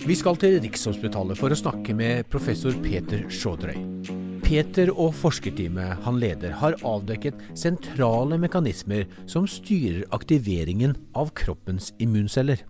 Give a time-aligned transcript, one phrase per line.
[0.00, 3.76] Vi skal til Rikshospitalet for å snakke med professor Peter Sjådrøy.
[4.40, 12.64] Peter og forskerteamet han leder har avdekket sentrale mekanismer som styrer aktiveringen av kroppens immunceller.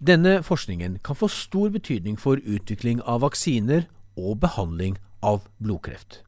[0.00, 3.84] Denne forskningen kan få stor betydning for utvikling av vaksiner
[4.16, 6.22] og behandling av blodkreft.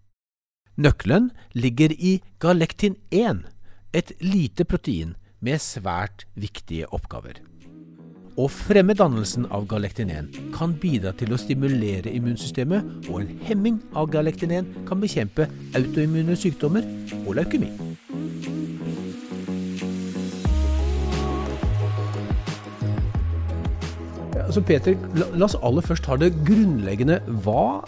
[0.76, 3.46] Nøkkelen ligger i galektin 1,
[3.96, 7.40] et lite protein med svært viktige oppgaver.
[8.40, 14.06] Å fremme dannelsen av galektinen kan bidra til å stimulere immunsystemet, og en hemming av
[14.14, 15.44] galektinen kan bekjempe
[15.76, 16.86] autoimmune sykdommer
[17.26, 17.68] og leukemi.
[24.46, 27.20] Altså Peter, la, la oss aller først ta det grunnleggende.
[27.44, 27.82] Hva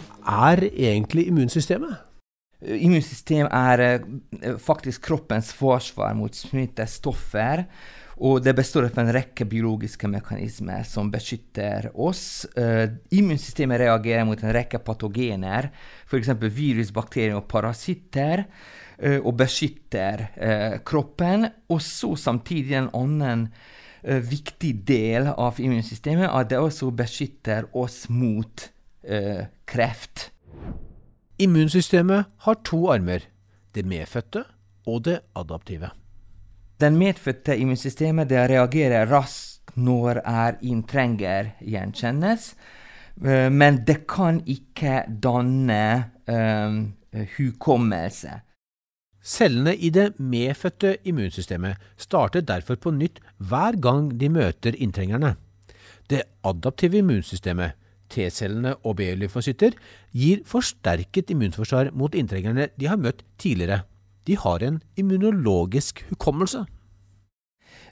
[0.45, 1.97] er egentlig immunsystemet?
[2.77, 7.65] Immunsystem er eh, faktisk kroppens forsvar mot smittestoffer.
[8.21, 12.45] Og det består av en rekke biologiske mekanismer som beskytter oss.
[12.57, 15.71] Uh, immunsystemet reagerer mot en rekke patogener,
[16.05, 16.33] f.eks.
[16.53, 18.45] virus, bakterier og parasitter,
[19.01, 21.49] uh, og beskytter uh, kroppen.
[21.73, 23.47] Og så samtidig en annen
[24.03, 28.65] viktig del av immunsystemet, at det også beskytter oss mot
[29.63, 30.25] kreft.
[31.39, 33.23] Immunsystemet har to armer,
[33.71, 34.43] det medfødte
[34.91, 36.02] og det adaptive.
[36.83, 42.49] Den medfødte immunsystemet det reagerer raskt når en trenger gjenkjennes,
[43.23, 46.81] uh, men det kan ikke danne um,
[47.37, 48.41] hukommelse.
[49.23, 55.35] Cellene i det medfødte immunsystemet starter derfor på nytt hver gang de møter inntrengerne.
[56.09, 57.79] Det adaptive immunsystemet,
[58.11, 59.71] T-cellene og B-lymfocytter,
[60.11, 63.85] gir forsterket immunforsvar mot inntrengerne de har møtt tidligere.
[64.27, 66.65] De har en immunologisk hukommelse.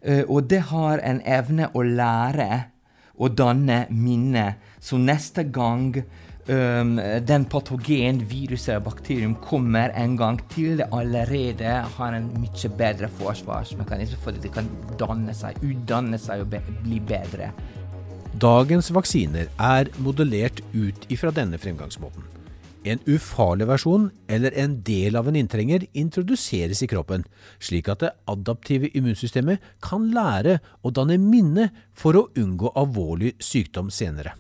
[0.02, 2.50] Uh, og det har en evne å lære
[3.22, 5.94] å danne minner, Så neste gang
[6.50, 6.96] um,
[7.28, 13.10] den patogen, viruset eller bakterium kommer en gang til, det allerede har en mye bedre
[13.20, 17.52] forsvarsmekanisme, fordi det kan danne seg, utdanne seg og bli bedre.
[18.42, 22.41] Dagens vaksiner er modellert ut ifra denne fremgangsmåten.
[22.82, 27.24] En ufarlig versjon eller en del av en inntrenger introduseres i kroppen,
[27.62, 33.92] slik at det adaptive immunsystemet kan lære å danne minne for å unngå alvorlig sykdom
[33.94, 34.34] senere.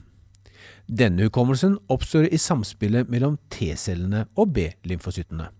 [0.89, 5.51] Denne hukommelsen oppstår i samspillet mellom T-cellene og B-lymfocyttene.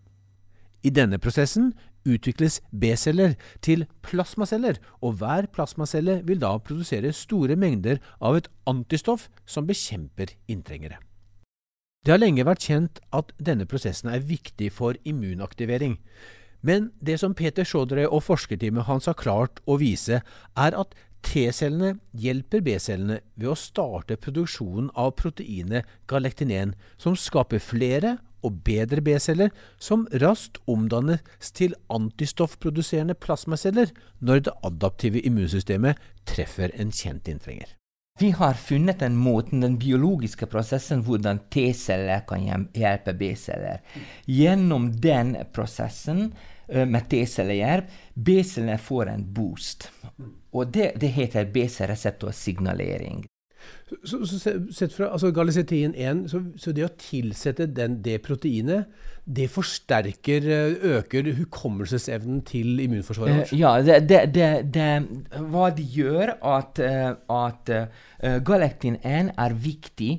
[0.82, 1.70] I denne prosessen
[2.10, 9.30] utvikles B-celler til plasmaceller, og hver plasmacelle vil da produsere store mengder av et antistoff
[9.46, 10.98] som bekjemper inntrengere.
[12.02, 16.00] Det har lenge vært kjent at denne prosessen er viktig for immunaktivering.
[16.66, 20.22] Men det som Peter Sjodre og forskerteamet hans har klart å vise,
[20.58, 28.16] er at T-cellene hjelper B-cellene ved å starte produksjonen av proteinet galektinen, som skaper flere
[28.42, 33.94] og bedre B-celler, som raskt omdannes til antistoffproduserende plasmaceller
[34.26, 37.78] når det adaptive immunsystemet treffer en kjent inntrenger.
[38.20, 43.80] Vi har funnet den måten, den biologiske prosessen, hvordan T-celler kan hjelpe B-celler.
[44.26, 46.28] Gjennom den prosessen
[46.68, 49.90] uh, med T-cellehjelp, B-cellene får en boost.
[50.52, 53.24] Og det, det heter BC-reseptorsignalering.
[54.04, 54.38] Så, så,
[54.72, 58.88] sett fra altså Galicetin 1, så, så, det å tilsette den, det proteinet,
[59.26, 63.52] det forsterker, eh, øker hukommelsesevnen til immunforsvaret vårt?
[63.52, 64.88] Uh, ja, det, det, det,
[65.52, 67.74] hva det gjør, at, uh, at
[68.48, 70.14] galektin 1 er viktig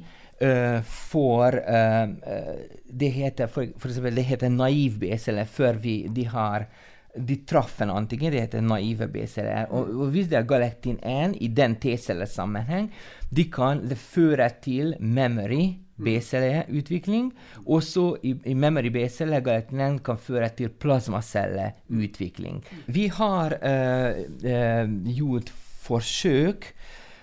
[0.82, 6.64] for Det heter for, for eksempel, det heter naiv BSL før vi, de har
[7.16, 9.68] de traff en antigen, det heter naive B-celler.
[9.70, 12.88] Og, og, hvis det er galektin 1 i den T-cellesammenheng,
[13.28, 17.30] de kan det føre til memory B-celleutvikling.
[17.66, 22.62] Og så i, i memory B-celler galektin 1 kan føre til plasmacelleutvikling.
[22.88, 25.52] Vi har uh, uh, gjort
[25.82, 26.70] forsøk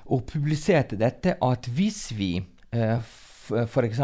[0.09, 2.35] og publiserte dette at hvis vi
[2.75, 2.99] uh,
[3.51, 3.99] f.eks.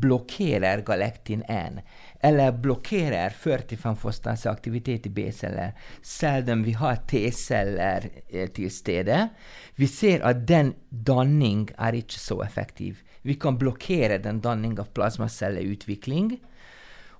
[0.00, 1.80] blokkerer galektin 1
[2.20, 5.72] eller blokkerer 45 aktivitet i B-celler,
[6.02, 9.28] selv om vi har T-celler eh, til stede.
[9.78, 13.04] Vi ser at den danning er ikke så effektiv.
[13.22, 16.38] Vi kan blokkere den danning av plasmacelleutvikling.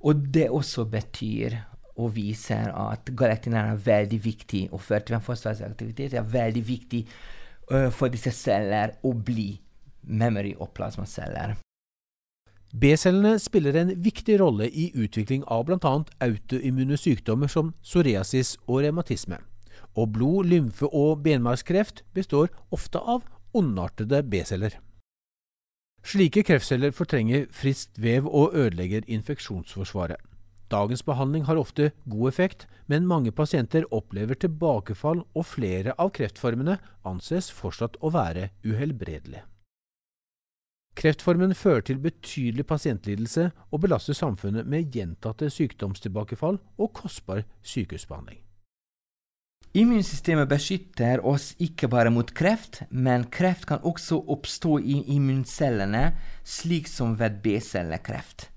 [0.07, 1.57] Og det også betyr
[1.99, 7.01] og viser at galaktin er veldig viktig, og 45 aktivitet er veldig viktig
[7.73, 9.51] uh, for disse celler å bli
[10.09, 11.57] memory- og plasmaceller.
[12.73, 15.93] B-cellene spiller en viktig rolle i utvikling av bl.a.
[16.21, 19.41] autoimmune sykdommer som psoriasis og revmatisme.
[19.97, 23.25] Og blod-, lymfe- og benmargskreft består ofte av
[23.57, 24.77] ondartede B-celler.
[26.05, 30.21] Slike kreftceller fortrenger friskt vev og ødelegger infeksjonsforsvaret.
[30.69, 36.77] Dagens behandling har ofte god effekt, men mange pasienter opplever tilbakefall, og flere av kreftformene
[37.09, 39.47] anses fortsatt å være uhelbredelige.
[40.99, 48.41] Kreftformen fører til betydelig pasientlidelse og belaster samfunnet med gjentatte sykdomstilbakefall og kostbar sykehusbehandling.
[49.79, 56.89] Immunsystemet beskytter oss ikke bare mot kreft, men kreft kan også oppstå i immuncellene, slik
[56.91, 58.49] som ved B-cellekreft.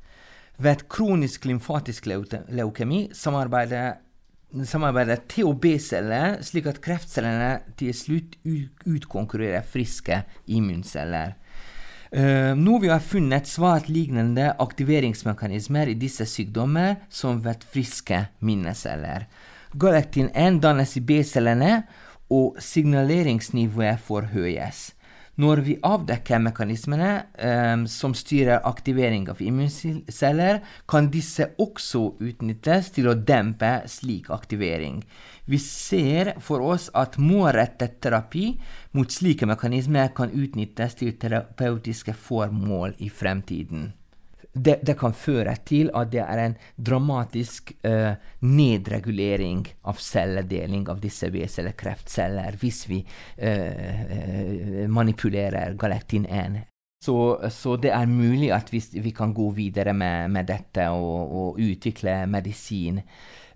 [0.57, 3.99] Ved kronisk lymfatisk leukemi samarbeider,
[4.65, 8.39] samarbeider T- og B-celler slik at kreftcellene til slutt
[8.87, 11.35] utkonkurrerer friske immunceller.
[12.11, 19.29] Uh, nå vi har funnet svært lignende aktiveringsmekanismer i disse sykdommer som ved friske minneceller.
[19.79, 21.85] Galaktin 1 dannes i B-cellene,
[22.31, 24.91] og signaleringsnivået forhøyes.
[25.41, 30.59] Når vi avdekker mekanismene um, som styrer aktivering av immunceller,
[30.91, 34.99] kan disse også utnyttes til å dempe slik aktivering.
[35.49, 38.51] Vi ser for oss at målrettet terapi
[38.97, 43.89] mot slike mekanismer kan utnyttes til terapeutiske formål i fremtiden
[44.53, 50.99] det, det, kan føre til at det er en dramatisk uh, nedregulering av celledeling av
[51.03, 56.59] disse B-cellekreftceller hvis vi uh, manipulerer galaktin 1.
[57.01, 57.15] Så,
[57.49, 61.61] så, det er mulig at vi, vi kan gå videre med, med dette og, og
[61.63, 62.99] utvikle medisin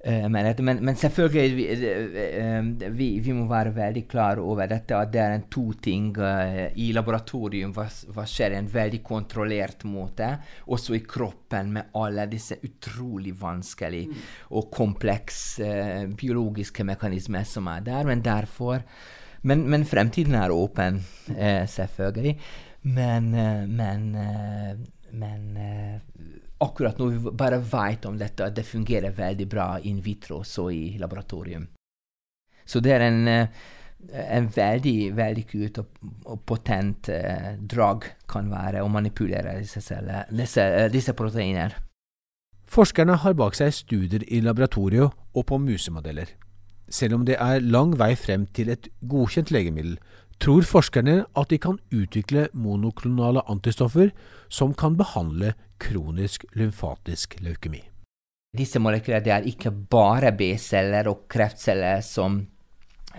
[0.06, 5.10] men, men, selvfølgelig, vi, eh, eh, vi, vi, må være veldig klar over dette, at
[5.14, 6.12] det er to ting
[6.78, 10.30] i laboratorium hva, hva skjer i en veldig kontrollert måte,
[10.70, 14.22] også i kroppen med alle disse utrolig vanskelige mm.
[14.60, 15.72] og komplekse
[16.20, 18.06] biologiske mekanismer som er der.
[18.06, 18.86] Men derfor
[19.46, 21.04] Men, men fremtiden er åpen,
[21.70, 22.32] selvfølgelig.
[22.82, 23.30] Men,
[23.70, 24.08] men,
[25.12, 25.58] men
[26.64, 30.70] akkurat når vi bare vet om dette, at det fungerer veldig bra in vitro, så
[30.72, 31.68] i laboratorium.
[32.66, 33.48] Så det er en, eh,
[34.14, 40.26] en veldig, veldig kult og, og potent eh, drag kan være å manipulere disse, celler,
[40.32, 41.78] disse, eh, disse proteiner.
[42.66, 46.32] Forskerne har bak seg studier i laboratoriet og på musemodeller.
[46.90, 50.00] Selv om det er lang vei frem til et godkjent legemiddel,
[50.42, 54.12] tror forskerne at de kan utvikle monoklonale antistoffer
[54.50, 57.84] som kan behandle kronisk lymfatisk leukemi.
[58.56, 62.38] Disse molekylene er ikke bare B-celler og kreftceller som,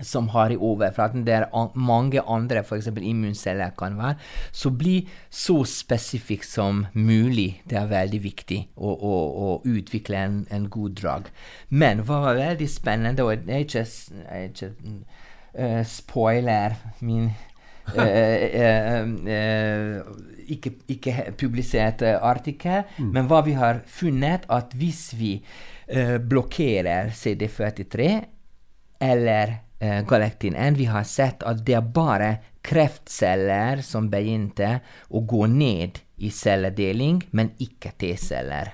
[0.01, 1.25] som har i overflaten.
[1.27, 2.89] Det er mange andre, f.eks.
[2.97, 4.17] immunceller kan være.
[4.51, 4.95] Så bli
[5.29, 7.61] så spesifikk som mulig.
[7.69, 9.13] Det er veldig viktig å, å,
[9.45, 11.29] å utvikle en, en, god drag.
[11.69, 13.85] Men hva var veldig spennende, og det ikke,
[14.25, 17.29] er ikke uh, spoiler min
[20.47, 23.11] ikke, ikke publisert artikkel, mm.
[23.13, 25.33] men hva vi har funnet, at hvis vi
[25.87, 28.09] eh, blokkerer CD43
[28.99, 32.31] eller eh, galektin 1, vi har sett at det er bare
[32.67, 34.79] kreftceller som begynte
[35.09, 38.73] å gå ned i celledeling, men ikke T-celler.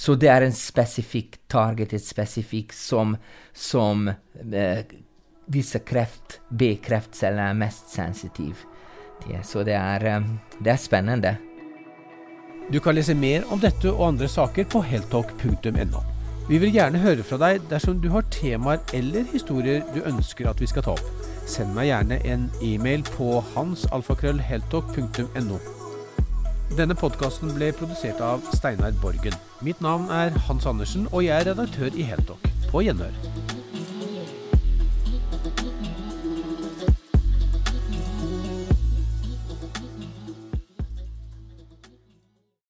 [0.00, 3.12] Så det er en spesifikk target, et spesifikk som,
[3.52, 4.80] som uh,
[5.50, 8.70] disse kreft, B-kreftceller er mest sensitive
[9.42, 10.20] så det er, eh,
[10.60, 11.36] det er spennende.
[12.72, 16.02] Du kan lese mer om dette og andre saker på heltalk.no.
[16.48, 20.60] Vi vil gjerne høre fra deg dersom du har temaer eller historier du ønsker at
[20.60, 21.10] vi skal ta opp.
[21.46, 25.58] Send meg gjerne en e-mail på hansalfakrøllheltalk.no.
[26.78, 29.34] Denne podkasten ble produsert av Steinar Borgen.
[29.60, 32.50] Mitt navn er Hans Andersen, og jeg er redaktør i Heltalk.
[32.70, 33.39] På gjenhør.